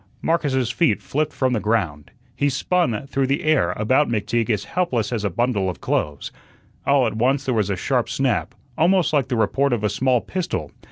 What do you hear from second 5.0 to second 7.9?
as a bundle of clothes. All at once there was a